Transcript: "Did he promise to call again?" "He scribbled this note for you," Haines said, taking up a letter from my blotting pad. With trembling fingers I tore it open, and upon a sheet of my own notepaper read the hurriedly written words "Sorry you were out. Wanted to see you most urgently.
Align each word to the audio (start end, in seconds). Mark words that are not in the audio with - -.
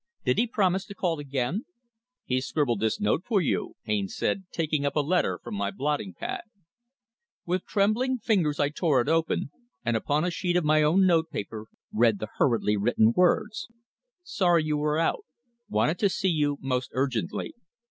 "Did 0.25 0.39
he 0.39 0.47
promise 0.47 0.83
to 0.87 0.95
call 0.95 1.19
again?" 1.19 1.65
"He 2.25 2.41
scribbled 2.41 2.79
this 2.79 2.99
note 2.99 3.23
for 3.23 3.39
you," 3.39 3.75
Haines 3.83 4.15
said, 4.15 4.45
taking 4.49 4.83
up 4.83 4.95
a 4.95 4.99
letter 5.01 5.37
from 5.43 5.53
my 5.53 5.69
blotting 5.69 6.15
pad. 6.15 6.41
With 7.45 7.67
trembling 7.67 8.17
fingers 8.17 8.59
I 8.59 8.69
tore 8.69 8.99
it 9.01 9.07
open, 9.07 9.51
and 9.85 9.95
upon 9.95 10.23
a 10.23 10.31
sheet 10.31 10.55
of 10.55 10.65
my 10.65 10.81
own 10.81 11.05
notepaper 11.05 11.67
read 11.93 12.17
the 12.17 12.29
hurriedly 12.37 12.77
written 12.77 13.13
words 13.15 13.67
"Sorry 14.23 14.63
you 14.63 14.77
were 14.77 14.97
out. 14.97 15.23
Wanted 15.69 15.99
to 15.99 16.09
see 16.09 16.29
you 16.29 16.57
most 16.61 16.89
urgently. 16.93 17.53